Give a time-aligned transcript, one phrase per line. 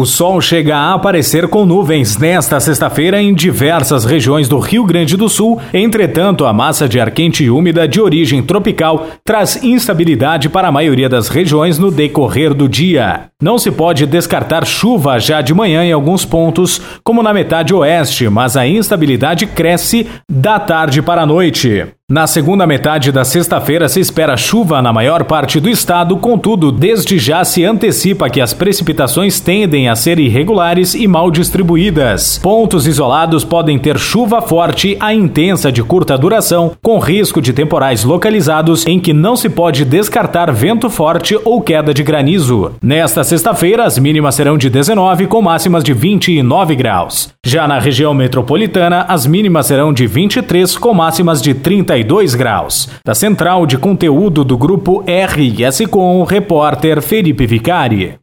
[0.00, 5.14] O sol chega a aparecer com nuvens nesta sexta-feira em diversas regiões do Rio Grande
[5.14, 5.60] do Sul.
[5.74, 10.72] Entretanto, a massa de ar quente e úmida de origem tropical traz instabilidade para a
[10.72, 13.29] maioria das regiões no decorrer do dia.
[13.40, 18.28] Não se pode descartar chuva já de manhã em alguns pontos, como na metade oeste,
[18.28, 21.86] mas a instabilidade cresce da tarde para a noite.
[22.10, 27.20] Na segunda metade da sexta-feira se espera chuva na maior parte do estado, contudo, desde
[27.20, 32.36] já se antecipa que as precipitações tendem a ser irregulares e mal distribuídas.
[32.42, 38.02] Pontos isolados podem ter chuva forte a intensa de curta duração, com risco de temporais
[38.02, 42.72] localizados em que não se pode descartar vento forte ou queda de granizo.
[42.82, 47.32] Nesta sexta-feira, as mínimas serão de 19 com máximas de 29 graus.
[47.46, 52.88] Já na região metropolitana, as mínimas serão de 23 com máximas de 32 graus.
[53.04, 58.18] Da central de conteúdo do grupo RS com repórter Felipe Vicari.